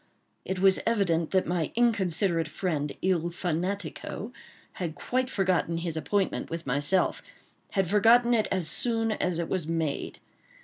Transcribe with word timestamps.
It 0.45 0.57
was 0.57 0.79
evident 0.83 1.29
that 1.29 1.45
my 1.45 1.67
considerate 1.67 2.47
friend, 2.47 2.91
il 3.03 3.29
fanatico, 3.29 4.33
had 4.81 4.95
quite 4.95 5.29
forgotten 5.29 5.77
his 5.77 5.95
appointment 5.95 6.49
with 6.49 6.65
myself—had 6.65 7.87
forgotten 7.87 8.33
it 8.33 8.47
as 8.51 8.67
soon 8.67 9.11
as 9.11 9.37
it 9.37 9.47
was 9.47 9.67
made. 9.67 10.17